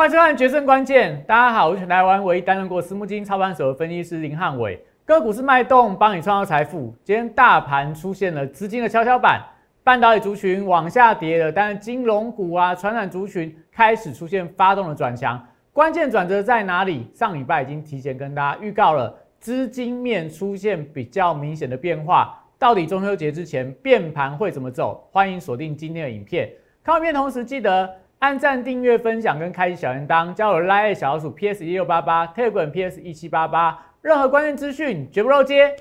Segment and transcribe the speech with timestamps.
[0.00, 4.82] 欢迎收看《决胜关键》，大家好，我是全台湾唯一担任过私募基金操盘手的分析师林汉伟。
[5.04, 6.94] 个股是脉动，帮你创造财富。
[7.04, 9.42] 今天大盘出现了资金的跷跷板，
[9.84, 15.38] 半导体族群往下跌了，但是金融股啊、传染族群开始出现发动的转强。
[15.70, 17.06] 关键转折在哪里？
[17.12, 22.42] 上礼拜已经提前跟大家预告了，资金面出现比较明显的变化。
[22.58, 25.06] 到底中秋节之前变盘会怎么走？
[25.12, 26.50] 欢迎锁定今天的影片。
[26.82, 27.86] 看完片同时记得。
[28.20, 35.74] 按赞、订阅、分享跟开启小铃铛，加入 Line 小老鼠 PS 一六八八，Telegram PS 一七八八，任何关键资讯绝不漏接。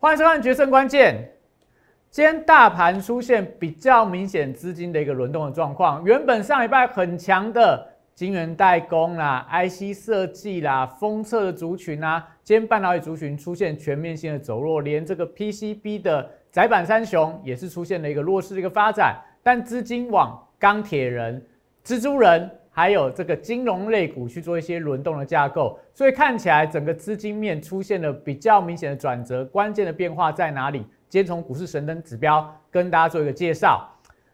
[0.00, 1.14] 欢迎收看《决胜关键》。
[2.12, 21.42] 今天大盘出现比较明显资金的一个轮动的状况，原本上礼拜很强的晶圆代工啦、IC 设计啦、封测的族群啊，今天半导体族群出现全面性的走弱，连这个 PCB 的窄板三雄也是出现了一个弱势的一个发展，但资金往钢铁人、
[21.82, 30.84] 蜘蛛人还有这个金融类股去做一些轮动的架构，所以看起来整个资金面出现了比较明显的转折，关键的变化在哪里？
[31.12, 33.86] 今天从股市神灯指标跟大家做一个介绍。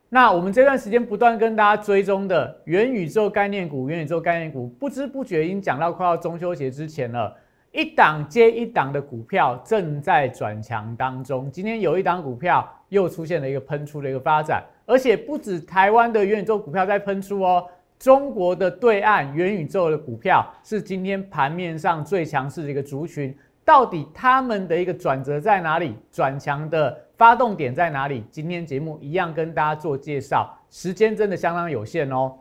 [0.09, 7.37] 那我们这段时间不断跟大家追踪的元宇宙概念股，元宇宙概念股不知不觉已经讲到快要中秋节之前了，
[7.73, 11.51] 一档接一档的股票正在转强当中。
[11.51, 17.67] 今天有一档股票又出现了一个喷出的一个发展，而且不止台湾的元宇宙股票在喷出哦，
[17.99, 23.37] 中国的对岸元宇宙的股票是今天盘面上最强势的一个族群。
[23.69, 25.95] 到底他们的一个转折在哪里？
[26.11, 28.25] 转强的发动点在哪里？
[28.31, 32.33] 今天节目一样跟大家做介绍，时间真的相当有限哦。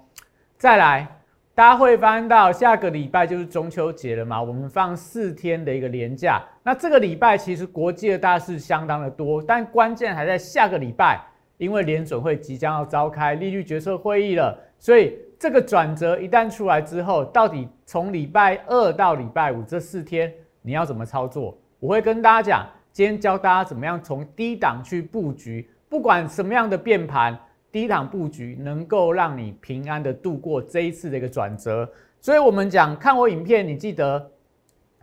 [0.55, 1.05] 再来，
[1.53, 6.42] 大家会发现到下个礼拜就是中秋节了嘛，我们放四天的一个连假。
[6.64, 11.21] 那这个礼拜其实国际的大事相当的多，但关键还在下个礼拜，
[11.58, 20.33] 因为联准会即将要召开利率决策会议了，所以这个转折一旦出来之后，到底从礼拜二到礼拜五这四天。
[20.67, 21.58] 你要怎么操作？
[21.80, 27.39] 我会跟大家讲，今天教大家怎么样从低档去布局，不管什么样的变盘，
[27.72, 31.89] 低档布局能够让你平安的度过这一次的一个转折。
[32.20, 34.30] 所以，我们讲看我影片，你记得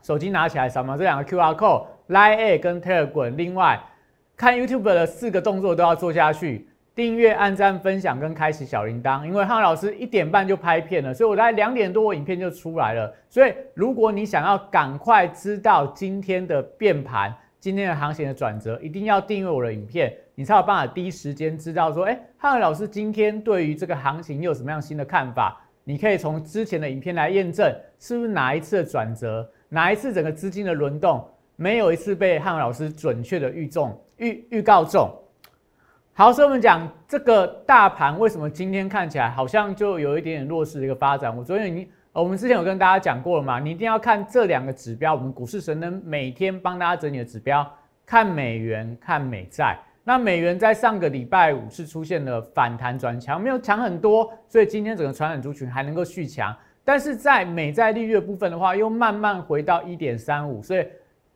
[0.02, 3.82] 手机拿起来扫描这两个 Q R code，Line A 跟 Telegram，另外
[4.36, 6.68] 看 YouTube 的四个动作都要做下去。
[6.94, 13.12] 订阅、按赞、分享跟开启小铃铛，因为汉老师一点半就拍片了，所以我在两点多我影片就出来了。
[13.28, 25.60] 所以如果你想要赶快知道今天的变盘、今天的行情的转折，一定要订阅我的影片，你才有办法第一时间知道说，哎，汉老师今天对于这个行情有什么样新的看法？
[25.82, 35.10] 你可以从之前的影片来验证，是不是哪一次的转折，哪一次整个资金的轮动，没有一次被汉老师准确的预中、预预告中。
[36.16, 41.36] 好，所以我们讲这个大盘为什么今天看起来好像就有一点点弱势的一个发展。
[41.36, 45.12] 我昨天已经，我们之前有跟大家讲过了嘛，你一定要看这两个指标。
[45.12, 47.68] 我们股市神灯每天帮大家整理的指标，
[48.06, 49.76] 看美元，看美债。
[50.04, 56.54] 那美元在上个礼拜五是出现了反弹转强，没有强很多，所以今天整个传染族群还能够续强。
[56.84, 60.86] 但是在美债利率的部分的话，又慢慢回到一点三五，所以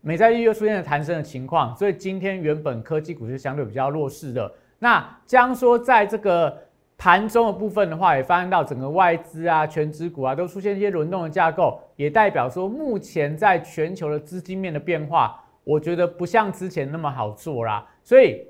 [0.02, 1.74] 美债利率又出现了弹升的情况。
[1.74, 4.48] 所以今天原本科技股是相对比较弱势的。
[4.78, 6.56] 那将说在这个
[6.96, 17.86] 盘中的部分的话，也发现到整个外资啊、全指股啊都出现一些轮动的架构，也代表说目前在全球的资金面的变化，我觉得不像之前那么好做啦。
[18.02, 18.46] 所以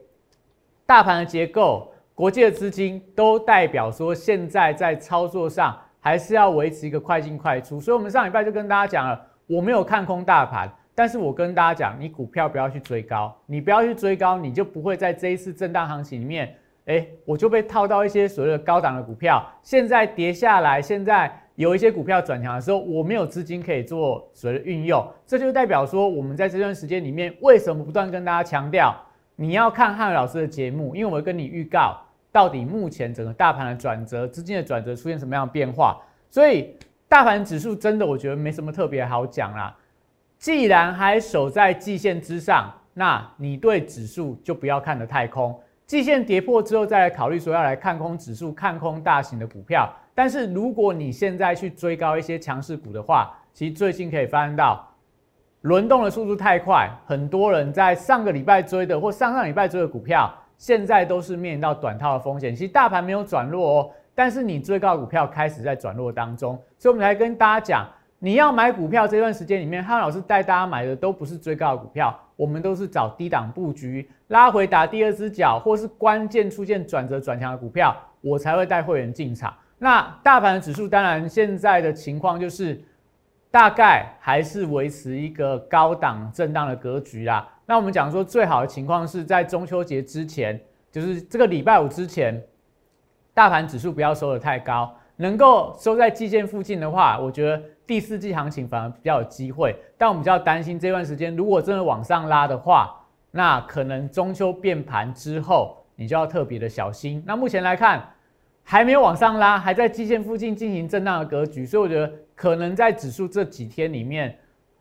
[0.86, 7.80] 大盘的结构、国际的资金都代表说，现在在操作上还是要维持一个快进快出。
[7.80, 10.70] 所以我们上礼拜就跟大家讲了，我没有看空大盘。
[10.98, 16.52] 但是我跟大家讲，你股票不要去追高，你不要去追高，你就不会在这一次震荡行情里面，
[16.86, 28.92] 哎，我就被套到一些所谓的高档的股票，现在跌下来，现在有一些股票转强的时候，我没有资金可以做所谓的运用，这就代表说，我们在这段时间里面，为什么不断跟大家强调，
[29.36, 31.96] 你要看汉老师的节目，因为我会跟你预告，
[32.32, 36.76] 到底目前整个大盘的转折，资金的转折出现什么样的变化，所以
[37.08, 39.72] 大盘指数真的我觉得没什么特别好讲啦。
[40.38, 45.58] 既然还守在季线之上，那你对指数就不要看得太空。
[45.84, 49.92] 季线跌破之后，再来考虑说要来看空指数、看空大型的股票。
[50.14, 54.86] 但是如果你现在去追高一些强势股的话，其实最近可以发现到
[55.62, 62.54] 轮动的速度太快，很多人在上个礼拜追的或上上礼拜追的股票，现在都是面临到短套的风险。
[62.54, 63.90] 其实大盘没有转弱哦。
[64.14, 67.88] 但是你追高股票开始在转弱当中，所以我们来跟大家讲，
[68.18, 79.54] 你要买股票这段时间里面，汉老师带大家买的都不是追高的股票，我们都是找低档布局，拉回打第二只脚，或是关键出现转折转强的股票，我才会带会员进场。
[79.78, 82.82] 那大盘指数当然现在的情况就是。
[83.50, 87.48] 大概还是维持一个高档震荡的格局啦。
[87.64, 90.60] 那我们讲说，最好的情况是在中秋节之前，
[90.92, 92.44] 就是这个礼拜五之前，
[93.32, 99.74] 大盘指数不要收的太高，能够收在季线附近的话，我觉得第四季行情反而比较有机会。
[99.96, 102.94] 但我们比较担心这段时间，如果真的往上拉的话，
[103.32, 107.20] 那可能中秋变盘之后，你就要特别的小心。
[107.26, 108.08] 那目前来看。
[108.70, 114.38] 还没有往上拉，还在基线附近进行震荡的格局，所以我觉得可能在指数这几天里面，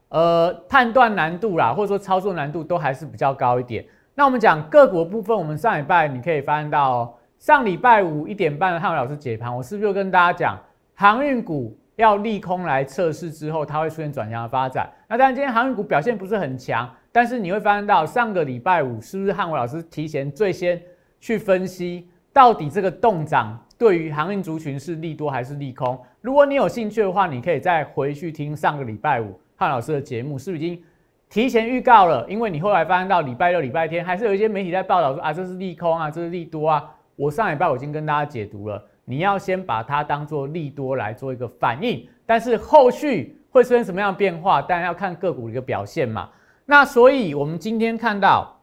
[0.10, 3.86] 呃，判断难度啦，或者说操作难度都还是比较高一点。
[4.14, 10.60] 那我们讲个股的部分，我们上礼拜你可以发现到，上礼拜五一点半的汉伟老师解盘，我是不是就跟大家讲，
[10.94, 14.90] 航运股要利空来测试之后，它会出现转强的发展。
[15.08, 20.82] 那当然今天航运股表现不是很强，但是你会发现到上个礼拜五是不是汉伟老师提前最先
[21.20, 23.60] 去分析，到底这个动涨。
[23.80, 26.00] 对于航运族群是利多还是利空？
[26.22, 30.84] 如果你有兴趣的话，你可以再回去听上个礼拜五汉老师的节目，是不是已经
[31.30, 32.28] 提前预告了？
[32.28, 36.92] 因为你后来发现到礼拜六、礼拜天还是有一些媒体在报道说啊，这是利空啊，这是利多啊。
[37.16, 46.30] 我上礼拜我已经跟大家解读了，你要先把它当做利多来做一个反应，但是后续会出现什么样的变化，当然要看个股的一个表现嘛。
[46.66, 48.60] 那所以我们今天看到，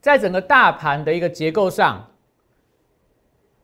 [0.00, 2.08] 在整个大盘的一个结构上。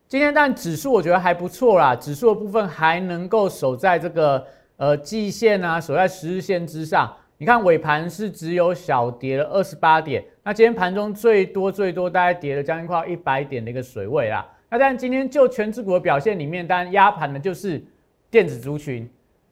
[0.09, 4.45] 今天但指数我觉得还不错啦，指数的部分还能够守在这个
[4.79, 7.15] 呃季线啊，守在十日线之上。
[7.37, 14.45] 你看尾盘是只有小跌了二十八点，那今天盘中最多最多大概跌了将近快一百点的一个水位啦。
[14.71, 17.83] 那但今天就全指股的表现里面，当然压盘的就是
[18.31, 19.09] 电子族群，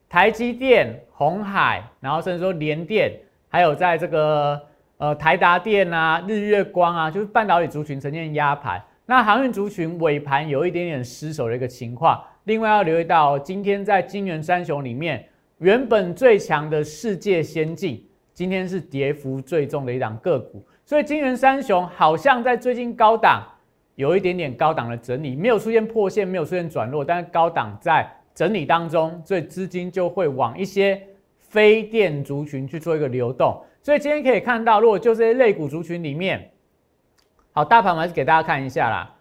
[0.09, 3.13] 台积电、红海，然后甚至说联电，
[3.49, 4.61] 还有在这个
[4.99, 8.83] 呃台达电啊、日月光啊，就是半导体族群呈现压盘。
[9.07, 15.25] 那航运族群尾盘有一点点失守的一个情况，另外要留意到，今天在金元三雄里面，
[15.59, 18.05] 原本最强的世界先进，
[18.35, 23.43] 今天是跌幅最重的一档个股，所以金元三雄好像在最近高档
[23.97, 31.03] 有一点点高档的整理，没有出现破线，没有出现转弱，但是高档在整理当中，所以资金就会往一些
[31.39, 36.51] 非电族群去做一个流动，所以今天可以看到，如果就这些类股族群里面。
[37.53, 39.15] 好，大盘我还是给大家看一下啦。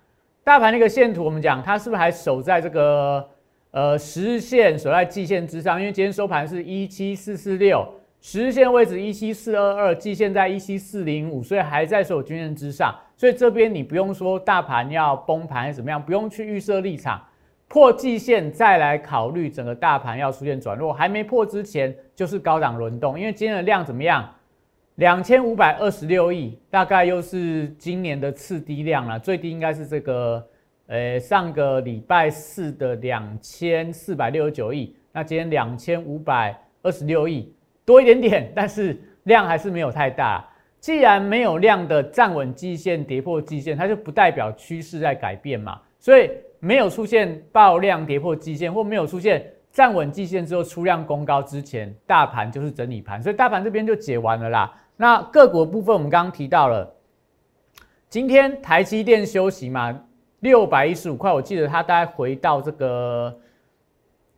[0.44, 3.26] 大盘那个线图，我们讲它是不是还守在这个
[3.72, 5.80] 呃十日线，守在季线之上？
[5.80, 7.88] 因为今天收盘是一七四四六，
[8.20, 12.94] 十日线位置一七四二二，季线在一七四零五，所以还在守均线之上。
[13.18, 17.22] 所以这边你不用说大盘要崩盘还是怎么样，不用去预设立场，
[17.68, 23.20] 破季线再来考虑整个大盘要出现转弱，还没破之前就是高档轮动。
[23.20, 24.30] 因为今天的量怎么样？
[24.96, 29.20] 两千五百二十六亿，大概又是今年的次低量了。
[29.20, 30.46] 最低应该是这个，
[30.88, 34.96] 呃，上个礼拜四的两千四百六十九亿。
[35.12, 37.54] 那今天两千五百二十六亿，
[37.84, 40.48] 多一点点，但是量还是没有太大。
[40.86, 45.82] 既然没有量的站稳季线、跌破季线，它就不代表趋势在改变嘛。
[45.98, 46.30] 所以
[46.60, 53.20] 没有出现爆量跌破季线，或没有出现站稳季线之后出量攻高之前，大盘就是整理盘。
[53.20, 54.72] 所以大盘这边就解完了啦。
[54.96, 56.94] 那个股部分，我们刚刚提到了，
[58.08, 60.00] 今天台积电休息嘛，
[60.42, 63.36] 六百一十五块，我记得它大概回到这个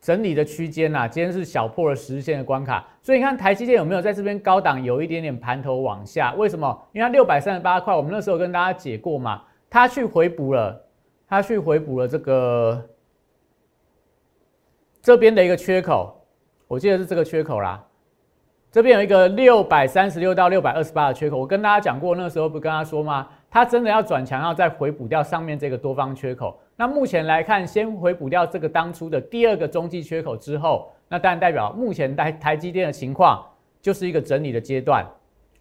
[0.07, 6.33] 整理的区间呐，今天是小破了十日线的关卡，所以你看台积电有没有在这边高档有一点点盘头往下？
[6.35, 6.81] 为什么？
[6.93, 10.81] 因为它六百三十八块，我们那时候跟大家解过嘛，它去回补了，
[11.27, 12.89] 它去回补了这个
[15.01, 16.25] 这边的一个缺口，
[16.69, 17.83] 我记得是这个缺口啦。
[18.71, 23.27] 这边有一个六百三十六到六百二十八的缺口，我跟大家讲过，那时候不跟他说吗？
[23.49, 26.59] 它真的要转强，要再回补掉上面这个多方缺口。
[26.75, 33.45] 那目前来看，先回补掉这个当初的第二个中继缺口之后，那当然代表目前台台积电的情况
[33.81, 35.05] 就是一个整理的阶段，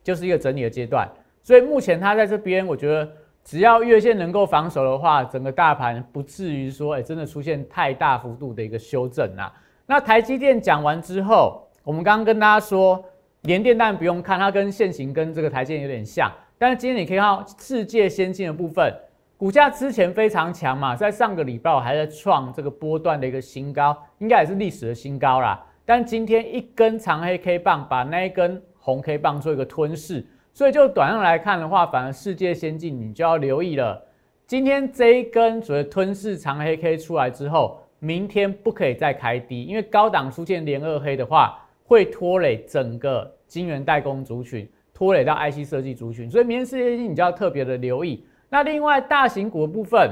[0.02, 1.09] 就是一个整理的阶段。
[1.43, 3.09] 所以目前它在这边，我觉得
[3.45, 9.52] 只要月线能够防守的话，整个大盘不至于说，哎，真的出现太大幅度的一个修正啊。
[9.87, 11.62] 那台积电讲完之后。
[11.87, 13.05] 我们刚刚跟大家说，
[13.43, 16.28] 联电当然不用看，它跟现行跟这个台积电有点像。
[16.58, 18.94] 但是今天你可以看到世界先进的部分，
[19.36, 25.62] 股价之前非常强嘛，在上个礼拜我还在创这个波段的一个新高，应该也是历史的新高啦。
[25.84, 34.02] 但今天一根长黑 K 棒把那一根红 K 棒做一个吞噬，所以就短上来看的话，反而世界先进你就要留意了。
[34.46, 48.24] 今天这一根所谓吞噬长黑 K 出来之后，明天不可以再开低，因为高档出现连二黑的话，会拖累整个晶圆代工族群，拖累到 IC 设计族群，所以明天世界性你就要特别的留意。
[48.48, 50.10] 那另外大型股的部分，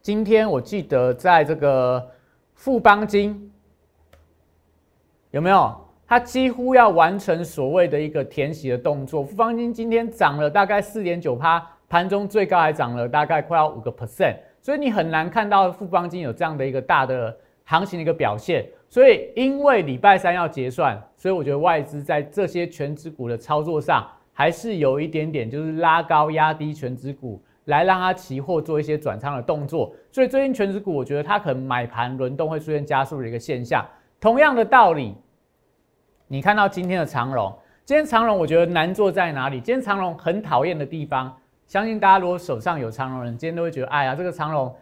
[0.00, 2.02] 今天我记得在这个
[2.54, 3.52] 富邦金
[5.32, 5.76] 有没有？
[6.06, 9.22] 它几乎要完成所谓的一个填息的动作。
[9.22, 18.66] 富邦金今天涨了大概四点九趴，盘中最高还涨了大概快要五个 percent，所以你很难看到富邦金有这样的一个大的行情的一个表现。
[18.94, 29.92] 所以因为礼拜三要结算，所以我觉得外资在这些全指股的操作上还是有一点点就是拉高压低全指股，来让它期货做一些转仓的动作。
[30.12, 33.84] 所以最近全指股我觉得它可能买盘轮动会出现加速的一个现象。
[34.20, 35.16] 同样的道理。
[36.28, 37.52] 你看到今天的长龙，
[37.84, 39.56] 今天长龙我觉得难做在哪里？
[39.60, 41.36] 今天长龙很讨厌的地方，
[41.66, 44.72] 相信大家如果手上有长龙人，今天都会觉得，哎呀，这个长龙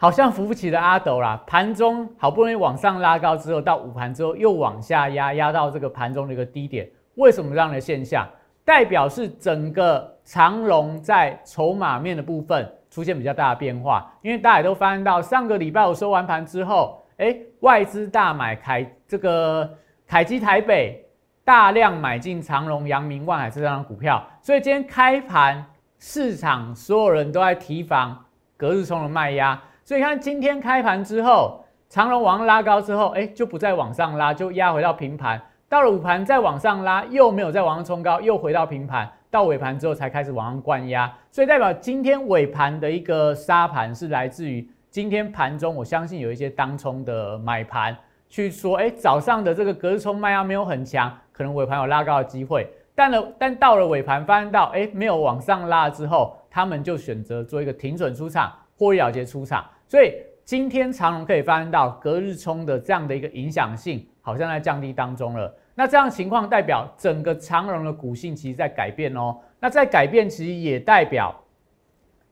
[0.00, 1.38] 好像扶不起的阿斗啦。
[1.46, 6.88] 盘中好不容易往上拉高之后，到午盘之后又往下压，压到这个盘中的一个低点。
[7.16, 8.26] 为什么这样的现象？
[8.64, 14.10] 代表是整个长龙在筹码面的部分出现比较大的变化。
[14.22, 19.68] 因为大家都发现到，上个礼拜我收完盘之后，哎，外资大买凯这个。
[20.10, 21.04] 凯基台北
[21.44, 25.62] 大量买进长隆、阳明、万海这张股票，所以今天开盘
[25.98, 28.24] 市场所有人都在提防
[28.56, 35.40] 隔日冲的卖压，所以看今天开盘之后，长隆往上拉高之后，哎，就不再往上拉，就压回到平盘。
[35.66, 39.10] 到了午盘再往上拉，又没有再往上冲高，又回到平盘。
[39.30, 47.96] 到尾盘之后才开始往上灌压，所以代表今天尾盘的一个杀盘是来自于今天盘中，我相信有一些当冲的买盘。
[48.28, 59.64] 去说，哎，早上的这个隔日冲卖压没有很强，可能尾盘有拉高的机会，但了，但到了尾盘发现到，哎，没有往上拉之后，他们就选择做一个停损出场，获利了结出场。
[59.88, 60.14] 所以
[60.44, 65.52] 今天长龙可以发现到隔日冲的这样的一个影响性，好像在降低当中了。
[65.74, 69.36] 那这样情况代表整个长龙的股性其实在改变哦。
[69.58, 71.34] 那在改变，其实也代表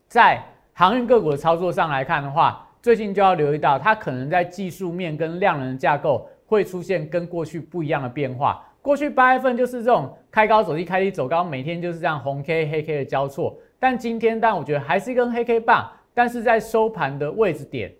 [0.06, 0.40] 在
[0.72, 2.62] 航运个股的操作上来看的话。
[2.82, 8.64] 最近就要留意到，它可能在技术面跟量能架构会出现跟过去不一样的变化。
[8.80, 13.58] 过去八月份就是这种开高走低、开低走高，每天就是这样红 K 黑 K 的交错。
[13.80, 17.92] 但今天，但我觉得还是一根黑 K 棒，但是在收盘的位置点，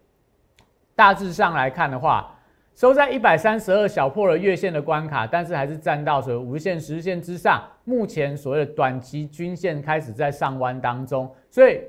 [0.94, 2.34] 大致上来看的话，
[2.74, 7.62] 收在一百三十二小破了月线的关卡，但是还是站到所谓五日线、十日线之上。
[7.84, 11.82] 目前所谓的短期均线开始在上弯当中，所以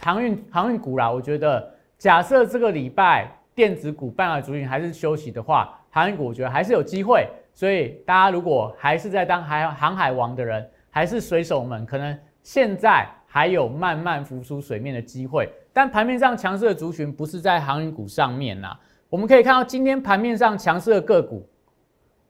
[0.00, 1.76] 航运航运股啦，我觉得。
[1.98, 7.26] 假设这个礼拜电子股半导体族群还是休息的话，航运股我觉得还是有机会。
[7.54, 15.50] 所以大家如果还是在当海航海王的人，还是水手们，可能现在还有慢慢浮出水面的机会。
[15.76, 18.74] 但盘面上强势的族群不是在航运股上面呐。
[19.10, 21.46] 我们可以看到今天盘面上强势的个股，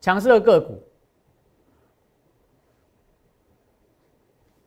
[0.00, 0.82] 强势的个股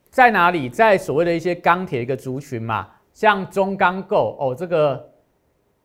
[0.08, 0.70] 在哪里？
[0.70, 2.88] 在所谓的一些钢铁一个族群嘛。
[3.12, 5.12] 像中钢构哦，这个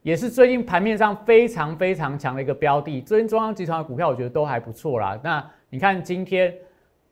[0.02, 3.02] 也是最近盘面上非常非常强的一个标的。
[3.02, 5.20] 最近中央集团的股票，我觉得都还不错啦。
[5.22, 6.56] 那你看今天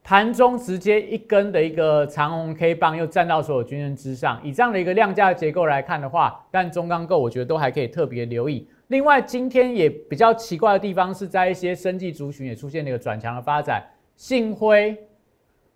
[0.03, 4.39] 盘中直接一根的一个长红 K 棒，又站到所有均线之上。
[4.43, 8.67] 以这样的一个量价结构来看的话，但中钢构我觉得都还可以特别留意。
[8.87, 13.81] 另外，今天也比较奇怪的地方是在一些生技族群也出现了一个转强的发展，
[14.17, 14.97] 信辉。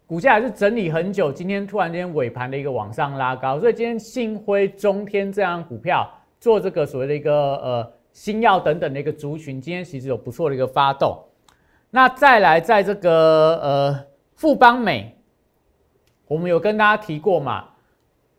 [0.06, 11.18] 股价还是整理很久，今天突然间尾盘的一个往上拉高，所以今天信辉、中天这样股票做这个所谓的一个呃新药等等的一个族群，今天其实有不错的一个发动。
[11.90, 14.06] 那再来，在这个呃
[14.38, 15.18] 富邦美，
[16.28, 17.70] 我们有跟大家提过嘛，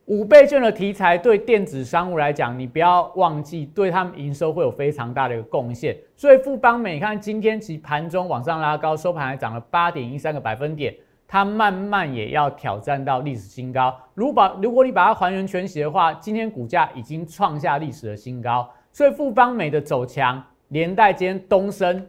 [0.04, 5.98] 五倍券的题材对电子商务来讲，你不要忘记，对他们营收会有非常大的一个贡献。
[6.14, 10.94] 所以富邦美，你看今天其盘中往上拉高，收盘还涨了八点一三个百分点。
[11.26, 13.92] 它慢慢也要挑战到历史新高。
[14.14, 18.70] 如把如果你把它还原全息的话，今天股价已经创下历史的新高。
[18.92, 22.06] 所以富邦美的走强，连带今天东升，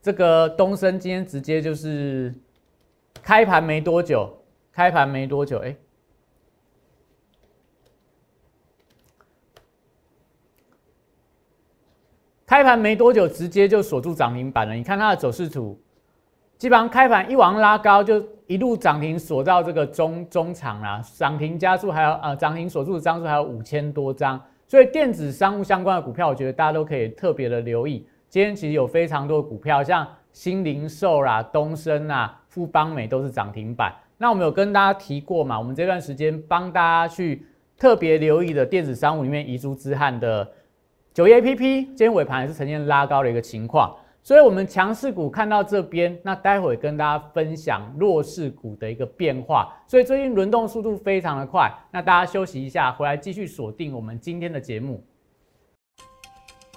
[0.00, 2.34] 这个东升今天直接就是
[3.26, 4.32] 开盘没多久，
[4.70, 5.76] 开盘没多久，哎，
[12.46, 14.74] 开盘没多久直接就锁住涨停板了。
[14.74, 15.76] 你看它的走势图。
[16.56, 28.06] 基本上开盘一往拉高，就一路涨停锁到这个中中场啦，涨停加速还有呃涨停锁住的张数还有五千多张，所以电子商务相关的股票，我觉得大家都可以特别的留意。
[28.28, 33.94] 今天其实有非常多的股票，像新零售啦、东升啊、富邦美都是涨停板。
[34.16, 35.58] 那我们有跟大家提过嘛？
[35.58, 37.44] 我们这段时间帮大家去
[37.76, 40.50] 特别留意的电子商务里面遗珠之憾的
[41.12, 43.94] 九业 A P P，今天尾盘也是呈现拉高的一个情况。
[44.22, 49.70] 所以，我们强势股看到这边，那待会跟大家分享弱势股的一个变化。
[49.86, 55.04] 所以最近轮动速度非常的快，那大家休息一下，回来继续锁定我们今天的节目。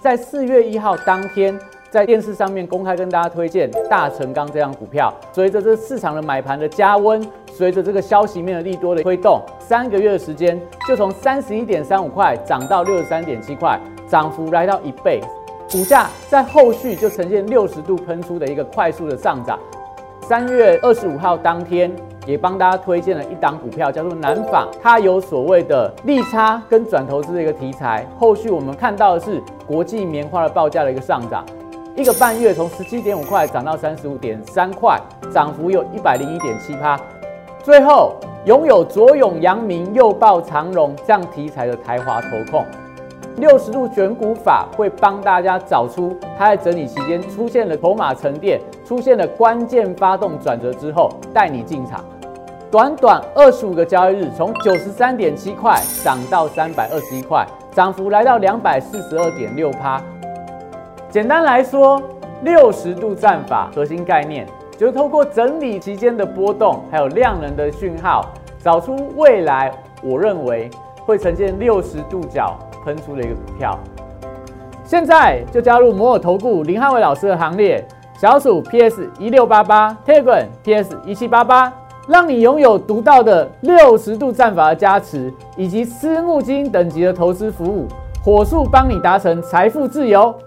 [0.00, 1.54] 在四月一号当天，
[1.90, 13.78] 在电视上面公开跟大家推荐大成钢这张股票，随着这市场的买盘的加温，随着这个消息面的利多的推动，三个月的时间就从三十一点三五块涨到六十三点七块，
[14.08, 15.20] 涨幅来到一倍。
[15.70, 19.58] 股价在后续就呈现六十度喷出的一个快速的上涨。
[20.30, 21.90] 三月二十五号当天，
[22.24, 28.06] 也帮大家推荐了一档股票，叫做南纺，它有所谓的利差跟转投资的一个题材。
[28.16, 31.44] 后续我们看到的是国际棉花的报价的一个上涨，
[31.96, 35.00] 一个半月从十七点五块涨到三十五点三块，
[35.34, 36.96] 涨幅有一百零一点七趴。
[37.64, 42.64] 最后拥有左永阳明、右抱长荣这样题材的台华投控。
[43.36, 48.60] 六十度选股法会帮大家找出它在整理期间出现了筹码沉淀、
[48.90, 52.04] 出现了关键发动转折之后，带你进场。
[52.72, 60.02] 短短二十五个交易日，从九十三点七块涨到三百二十一块，涨幅来到两百四十二点六趴。
[61.08, 62.02] 简单来说，
[62.42, 64.44] 六十度战法核心概念
[64.76, 68.26] 就是透过整理期间的波动，还有量能的讯号，
[68.58, 69.70] 找出未来
[70.02, 70.68] 我认为
[71.06, 72.58] 会呈现六十度角。
[72.84, 73.78] 喷出的一个股票，
[74.82, 77.86] 现在就加入摩尔投顾林汉伟老师的行列，
[78.20, 81.72] 小鼠 PS 一六八八，Telegram PS 一七八八，
[82.06, 87.88] 让你拥有独到的六十度战法的加持，以及私募基金等级的投资服务，
[88.22, 90.38] 火速帮你达成财富自由。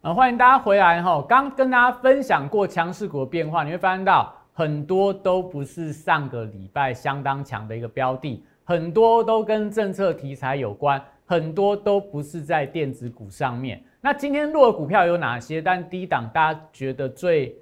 [0.00, 8.42] 呃，欢迎大家回来哈，刚跟大家分享过强势股的变化，你会发现到很多都不是上个礼拜相当强的一个标的。
[8.64, 13.82] 很多都跟政策题材有关，很多都不是在电子股上面。
[14.00, 15.60] 那今天弱的股票有哪些？
[15.60, 17.56] 但低档大家觉得最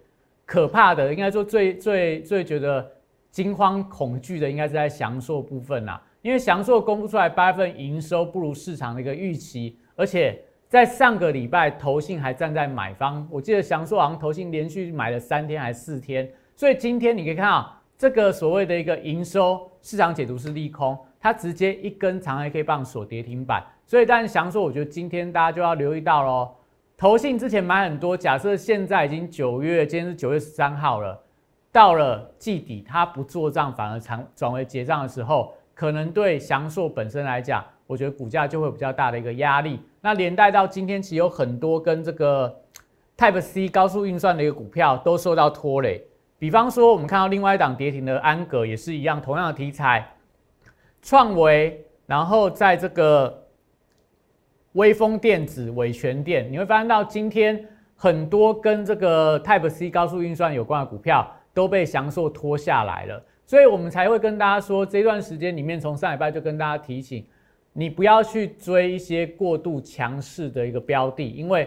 [0.44, 2.86] 可怕的，应该说最最最觉得
[3.30, 6.02] 惊慌恐惧的，应该是在祥硕部分啦。
[6.22, 17.72] 因为祥硕公布出来八月份营收不如市场的一个预期，而且在上个礼拜投信还站在买方，我记得祥硕好像投信连续买了三天还是四天，所以今天你可以看到。
[17.98, 26.50] 这个所谓的一个营收市场解读是利空，它直接一根长 A K 棒锁跌停板，所以但翔说，我觉得今天大家就要留意到喽。
[26.96, 31.22] 投信之前买很多，假设现在已经九月，今天是九月十三号了，
[31.70, 39.80] 到了季底它不做账反而长转为结账的时候，可能对翔硕本身来讲，我觉得股价就会比较大的一个压力。
[40.00, 42.52] 那连带到今天其实有很多跟这个
[43.16, 46.02] Type C 高速运算的一个股票都受到拖累。
[46.38, 50.14] 比方说，我们看到另外一档跌停的安格也是一样，同样的题材，
[51.02, 53.45] 创维，然后在这个
[54.76, 67.24] 微风电子、伟全电，你会发现到今天很多跟这个 Type C 高速运算有关的股票都被翔硕拖下来了，所以我们才会跟大家说，这段时间里面，从上礼拜就跟大家提醒，
[67.72, 71.66] 你不要去追一些过度强势的一个标的，因为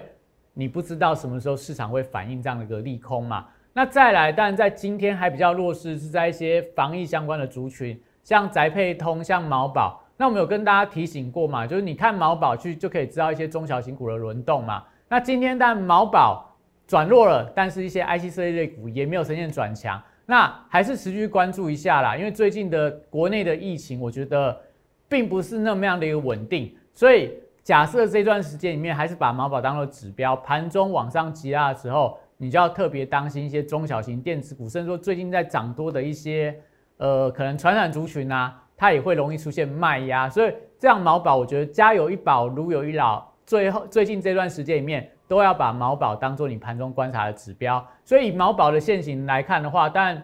[0.54, 3.48] 你不知道什么时候市场会反映这样的一个利空嘛。
[3.74, 10.06] 那再来，但在今天还比较弱势，是在一些防疫相关的族群，像宅配通、像毛宝。
[10.20, 11.66] 那我们有跟大家提醒过嘛？
[11.66, 14.84] 就是你看毛宝去就可以知道一些中小型股的轮动嘛。
[15.08, 16.54] 那今天但毛宝
[16.86, 22.18] 转弱了，但是一些 IC 设计类股也没有呈现转强，那还是持续关注一下啦。
[22.18, 24.60] 因为最近的国内的疫情，我觉得
[25.08, 32.20] 并不是那么样的一个稳定，所以假设这段时间里面还是把毛宝当做指标，盘中往上急拉的时候。
[32.42, 36.58] 你就要特别当心一些中小型电子股，甚至说最近在涨多的一些，
[36.96, 40.30] 呃，可能传染族群啊，它也会容易出现卖压。
[40.30, 43.28] 所以这样毛宝，我觉得家有一宝，如有一老。
[43.46, 47.86] 最后最近这段时间里面，都要把毛宝当做你盘中观察的指标。
[48.06, 50.24] 所以毛宝的现形来看的话，但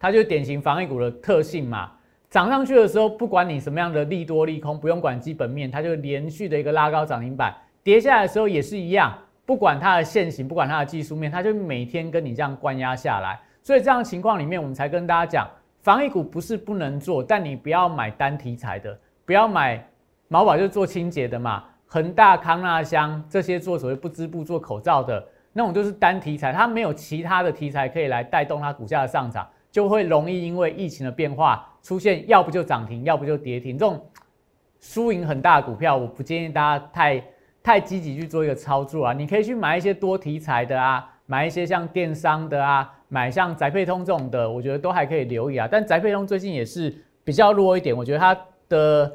[0.00, 1.92] 它就典型防疫股的特性嘛，
[2.28, 7.52] 涨上去的时候，不管你什么样的利多利空，不用管基本面，它就连续的一个拉高涨停板；
[7.84, 9.16] 跌下来的时候也是一样。
[9.44, 13.38] 不管它的线型，不管它的技术面，它就每天跟你这样关押下来。
[13.62, 15.46] 所以这样情况里面，我们才跟大家讲，
[15.82, 19.84] 防疫股不是不能做，但你不要买单题材的，不要买
[20.28, 34.00] 毛宝就做清洁的嘛，恒大、康纳香这些做所谓不织布做口罩的那种，就是单题材，它没有其他的题材可以来带动它股价的上涨，就会容易因为疫情的变化出现，要不就涨停，要不就跌停，这种
[34.80, 37.22] 输赢很大的股票，我不建议大家太。
[37.64, 39.12] 太积极去做一个操作啊！
[39.12, 45.68] 你可以去买一些多题材的啊，买一些像电商的啊，买像宅配通这种的，我觉得都还可以留意啊。
[45.70, 46.90] 但宅配通最近也是
[47.22, 48.34] 比较弱一点，我觉得它
[48.70, 49.12] 的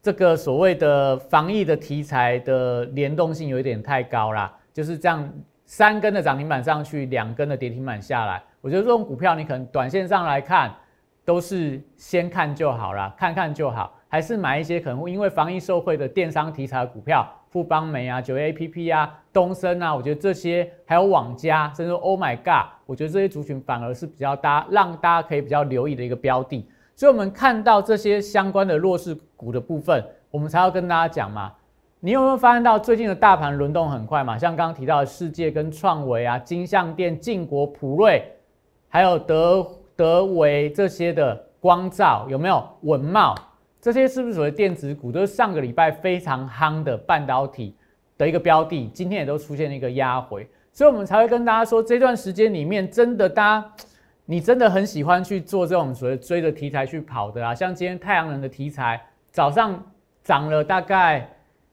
[0.00, 5.28] 这个所谓的防疫的题材的联动性有一点太高啦，就是这样
[5.64, 10.72] 三根的涨停板上去，两根的跌停板下来，我觉得这种股票你可能短线上来看
[11.24, 26.66] 都是先看就好啦，看看就好，还是买一些可能因为防疫受惠的电商题材的股票，富邦美啊、九 A P P 啊、东升啊，我觉得这些还有网家，甚至 Oh my God，我觉得这些族群反而是比较大，让大家可以比较留意的一个标的。
[26.94, 31.52] 所以，我们看到这些相关的弱势股的部分，我们才要跟大家讲嘛。
[32.00, 34.36] 你有没有发现到最近的大盘轮动很快嘛？
[34.36, 38.22] 像刚刚提到的世界跟创维啊、金相电、晋国、普瑞，
[38.88, 43.34] 还有德德维这些的光照，有没有文茂？
[43.80, 45.12] 这些是不是所谓电子股？
[45.12, 47.74] 都是上个礼拜非常夯的半导体
[48.16, 53.72] 的一个标的，今天也都出现了一个压回，所以我们才会跟大家说，这段时间里面真的大家。
[54.30, 57.54] 你真的很喜欢去做这种所谓追着题材去跑的啊？
[57.54, 59.82] 像今天太阳能的题材，早上
[60.22, 61.26] 涨了大概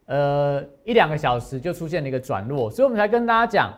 [0.05, 3.77] 呃一两个小时，就出现了一个转弱，所以我们才跟大家讲，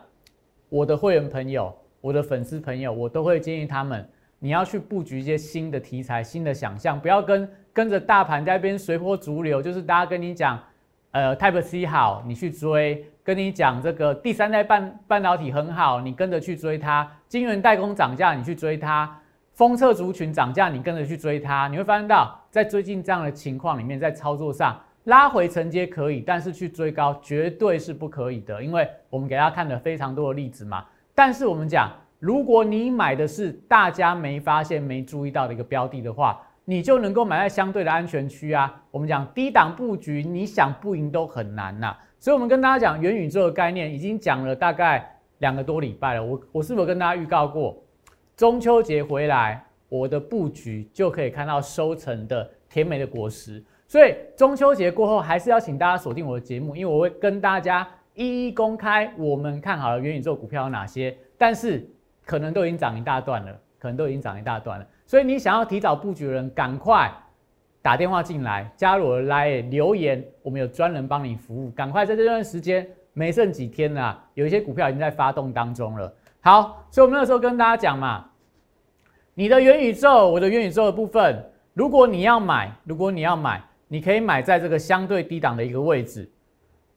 [0.68, 10.58] 我的会员朋友、我的粉丝朋友，我都会建议他们，你要去布局一些新的题材、新的想象，不要跟跟着大盘在那边随波逐流，就是大家跟你讲，
[11.10, 13.04] 呃，Type C 好，你去追。
[13.24, 19.06] 跟你讲，这个第三代半半导体很好，你跟着去追它；晶圆代工涨价，你去追它；
[19.52, 21.68] 封测族群涨价，你跟着去追它。
[21.68, 30.82] 你会发现到，在最近这样的情况里面，在操作上拉回承接可以，但是去追高绝对是不可以的，因为我们给大家看了非常多的例子嘛。
[31.14, 38.78] 但是我们讲，如果你买的是大家没发现、没注意到的一个标的的话，你就能够买在相对的安全区啊。
[38.90, 41.96] 我们讲低档布局，你想不赢都很难呐。
[42.18, 46.22] 所以，我们跟大家讲元宇宙的概念，已经讲了大概两个多礼拜了。
[46.22, 47.82] 我我是否跟大家预告过，
[48.36, 53.64] 中秋节回来，我的布局就可以看到收成的甜美的果实。
[53.86, 61.16] 所以，中秋节过后，还是要请大家锁定我的节目，因为我会跟大家一一公开我们看好的元宇宙股票有哪些。
[61.38, 61.88] 但是，
[62.26, 64.86] 可能都已经涨一大段了，可能都已经涨一大段了。
[65.08, 67.10] 所以，你想要提早布局的人，赶快。
[67.80, 71.70] 打电话进来，加入我的 Line 留言，我们有专人帮你服务。
[71.70, 76.12] 赶快在这段时间，没剩几天了，有一些股票已经在发动当中了。
[76.40, 78.26] 好，所以我们那时候跟大家讲嘛，
[79.32, 81.42] 你的元宇宙，我的元宇宙的部分，
[81.72, 86.30] 如果你要买，如果你要买，你可以买在这个相对低档的一个位置，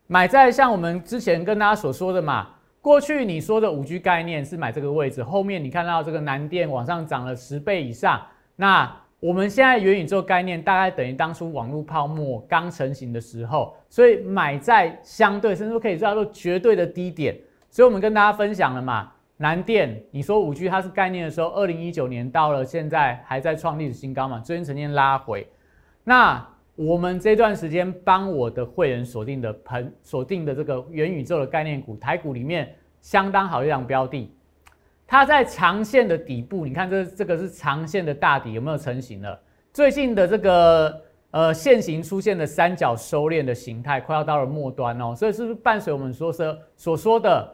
[0.07, 2.49] 买在像我们之前跟大家所说的嘛，
[2.81, 8.21] 过去你说的五 G 概念是买这个位置，后面你看到这个南电往上涨了十倍以上，
[8.55, 8.97] 那。
[9.21, 17.37] 我们现在元宇宙概念大概等于当初网络泡沫刚成型的时候，所以买在相对甚至可以叫做绝对的低点。
[17.69, 25.47] 所以我们跟大家分享了嘛，南电，你说五 G 它是概念的时候，二零一九年到了现在还在创历史新高嘛，最近曾经拉回。
[26.03, 26.43] 那
[26.81, 34.33] 我们这段时间帮我的会员锁定的盆锁定的这个元宇宙的概念股，台股里面相当好一档标的。
[35.05, 39.39] 它在长线的底部，你看这这个是长线的大底有没有成型了？
[39.71, 47.47] 最近的这个呃线形出现的三角收敛的形态，快要到了末端哦，所以是不是伴随我们说说所说的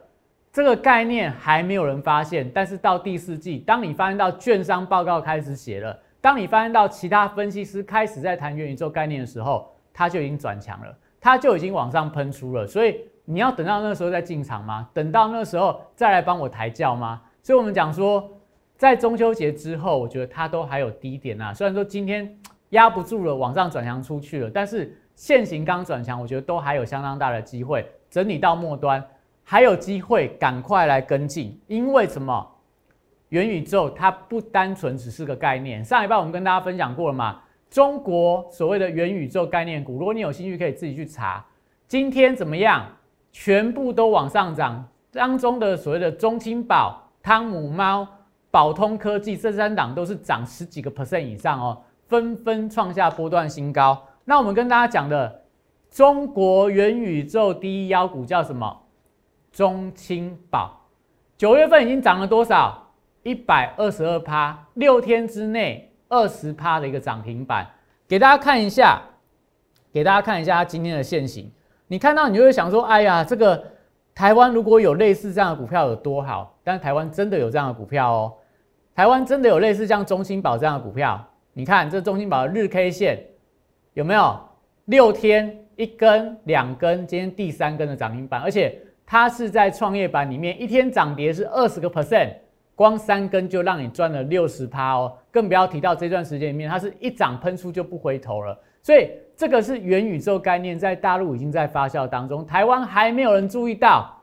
[0.54, 2.50] 这个概念还没有人发现？
[2.54, 12.66] 但是到第四季，当你发现到券商报告开始写了，当你发现到其他分析师开始在谈元宇宙概念的时候，它就已经转强了，它就已经往上喷出了。
[12.66, 14.90] 所以你要等到那时候再进场吗？
[14.94, 17.22] 等到那时候再来帮我抬轿吗？
[17.42, 18.30] 所以，我们讲说，
[18.76, 21.54] 在中秋节之后，我觉得它都还有低点呐。
[21.54, 22.38] 虽然说今天
[22.70, 29.04] 压不住了，往上转强出去了，但是现行刚转强，我觉得都还有相当大的机会，整理到末端
[29.44, 31.58] 还有机会，赶快来跟进。
[31.68, 32.46] 因为什么？
[33.30, 35.84] 元宇宙它不单纯只是个概念。
[35.84, 37.42] 上一半我们跟大家分享过了嘛？
[37.70, 41.46] 中国所谓的元宇宙概念股，如果你有兴趣，可以自己去查。
[41.88, 42.86] 今天怎么样？
[43.34, 47.04] 全部都往上涨，当中的所谓的中青宝。
[47.22, 48.08] 汤姆猫、
[48.50, 54.02] 宝通科技这三档都是涨十几个 percent 以上哦，纷纷创下波段新高。
[54.24, 55.44] 那我们跟大家讲的
[55.92, 58.82] 中国元宇宙第一妖股叫什么？
[59.52, 60.88] 中青宝，
[61.38, 62.87] 九月份已经涨了多少？
[63.28, 67.68] 一百二十二趴，六天之内二十趴的一个涨停板。
[68.08, 69.02] 给大家看一下，
[69.92, 71.52] 给大家看一下它今天的现形。
[71.88, 73.64] 你看到你就会想说，哎呀，这个。
[74.16, 76.58] 台湾如果有类似这样的股票有多好？
[76.64, 78.34] 但是台湾真的有这样的股票哦，
[78.96, 81.24] 台湾真的有类似像中兴宝这样的股票。
[81.54, 83.24] 你看这中兴宝的日 K 线
[83.94, 84.36] 有没有
[84.86, 92.34] 六天一根、两根，今天第三根的涨停板，而且它是在创业板里面一天涨跌是二十个 percent，
[92.78, 95.18] 光三根就让你赚了六十趴哦。
[95.32, 98.56] 更不要提到这段时间里面，它是一涨喷出就不回头了。
[98.84, 104.16] 所以这个是元宇宙概念，在大陆已经在发酵当中，台湾还没有人注意到，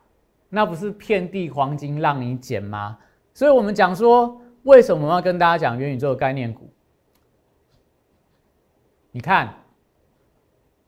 [0.49, 2.97] 那不是遍地黄金让你捡吗？
[3.35, 6.71] 所以我们讲说，为什么要跟大家讲元宇宙的概念股？
[9.11, 9.53] 你看，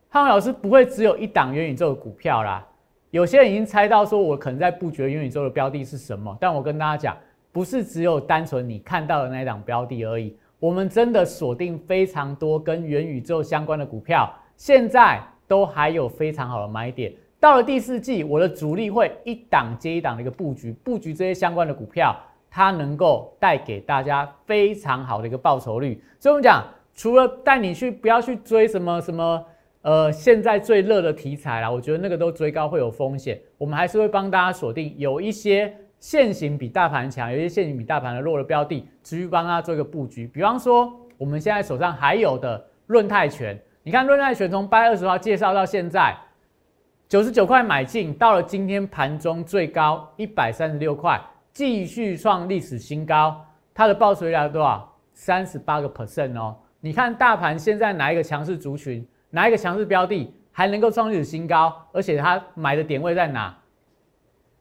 [0.08, 2.66] 汉文老师不会只有一档元宇宙的股票啦。
[3.10, 7.16] 有些人已经猜到说，我可能在布局元宇宙的标的是什么，但我跟大家讲，
[7.56, 10.36] 不是只有单纯你看到的那一档标的而已。
[10.60, 17.10] 我们真的锁定非常多跟元宇宙相关的股票，现在都还有非常好的买点。
[17.40, 22.14] 到了第四季，我的主力会一档接一档的一个布局，布局这些相关的股票，
[22.50, 25.98] 它能够带给大家非常好的一个报酬率。
[26.20, 26.62] 所以我们讲。
[26.98, 29.44] 除了带你去不要去追什么什么，
[29.82, 33.38] 呃，现在最热的题材啦，我觉得那个都追高会有风险。
[33.58, 40.26] 我们还是会帮大家锁定有一些现行比大盘强，有些现行比大盘的弱的标的，持续帮大家做一个布局。
[40.26, 46.16] 比方说，我们现在手上还有的润泰拳，你看润泰拳从八月二十号介绍到现在，
[47.08, 51.20] 九十九块买进，到了今天盘中最高一百三十六块，
[51.52, 54.92] 继续创历史新高，它的报酬率多少？
[55.14, 56.54] 三十八个 percent 哦。
[56.78, 63.56] 你看大盘现在哪一个强势族群，哪一个强势标的还能够创历史新高，而且它买的点位在哪？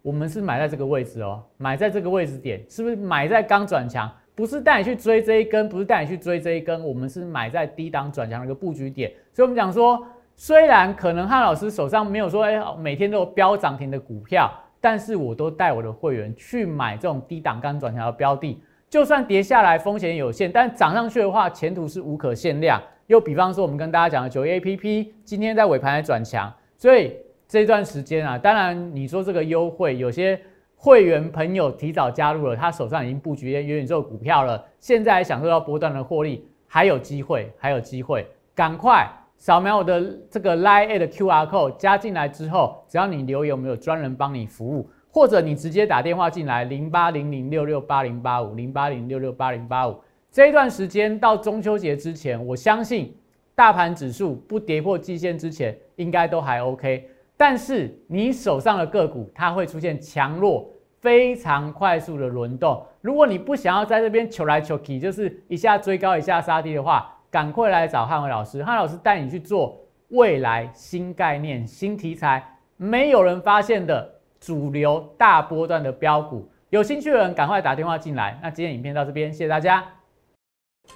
[0.06, 4.08] 我们是买在这个位置哦，买在这个位置点，是不是买在刚转强？
[4.36, 9.12] 不是带你去追这一根，不是带你去追这一根，我们是买在低档转强的一个布局点。
[9.34, 14.48] 所以，我们讲说，虽然可能汉老师手上没有说，哎，每天都有飙涨停的股票，
[14.80, 18.62] 但是我都带我的会员去买这种低档刚转强的标的。
[18.88, 22.80] 就算跌下来风险有限，但涨上去的话，前途是无可限量。
[23.08, 27.16] 又比方说，我们跟大家讲的九一 A P P，今天在尾盘还转强，所以
[27.48, 30.40] 这段时间啊，当然你说这个优惠，有些
[30.76, 44.90] 会员朋友提早加入了，他手上已经布局元宇宙股票了，现在享受到波段的获利，还有机会，还有机会，赶快扫描我的这个 Line 的 Q R code，加进来之后，只要你留言，我们有专人帮你服务。
[45.10, 49.96] 或者你直接打电话进来，零八零零六六八零八五，零八零六六八零八五。
[50.30, 53.16] 这一段时间到中秋节之前，我相信
[53.56, 57.10] 大盘指数不跌破季线之前，应该都还 OK。
[57.38, 60.70] 但是你手上的个股，它会出现强弱
[61.00, 62.86] 非常快速的轮动。
[63.02, 69.78] 如果你不想要在这边求来求去，就是一下追高一下杀低的话，赶快来找汉伟老师，汉老师带你去做
[70.10, 74.16] 未来新概念、新题材，没有人发现的。
[74.38, 78.40] 主流大波段的标股，有兴趣的人赶快打电话进来。
[78.44, 79.84] 那今天影片到这边，谢谢大家。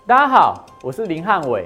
[0.06, 1.66] 大家好，我是林汉伟，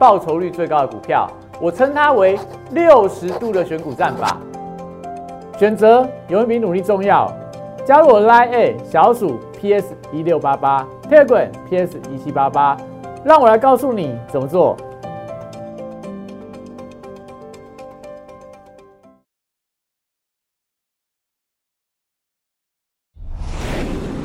[0.00, 1.30] 报酬率最高的股票。
[1.60, 2.38] 我称它为
[2.70, 4.38] 六十度的选股战法。
[5.58, 7.30] 选择永远比努力重要。
[7.84, 12.76] 加入我 Line A 小鼠 PS 一六八八 t e g r a m PS 一七八八，
[13.24, 14.76] 让我来告诉你怎么做。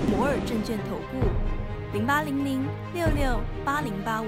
[0.09, 1.25] 摩尔证券投顾
[1.91, 4.27] 零八零零六六八零八五